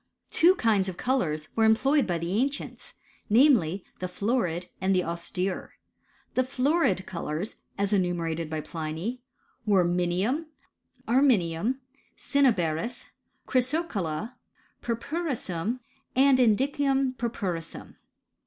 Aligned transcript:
Two 0.31 0.55
kinds 0.55 0.89
of 0.89 0.97
colours 0.97 1.49
were 1.55 1.63
employed 1.63 2.07
by 2.07 2.17
the 2.17 2.41
an 2.41 2.49
cients: 2.49 2.93
namely, 3.29 3.85
the 3.99 4.07
florid 4.07 4.67
and 4.81 4.95
the 4.95 5.03
austere. 5.03 5.75
The 6.33 6.41
florid 6.43 7.05
Golotin, 7.05 7.53
as 7.77 7.93
enumerated 7.93 8.49
by 8.49 8.61
Pliny, 8.61 9.21
were 9.63 9.85
minium, 9.85 10.45
arme 11.07 11.29
nium, 11.29 11.75
cinnaberis, 12.17 13.05
ckrysocotla, 13.47 14.33
purpurissuin, 14.81 15.79
and 16.15 16.39
jn 16.39 16.57
(Knun 16.57 17.15
pvrpurtMu 17.17 17.79
m 17.79 17.95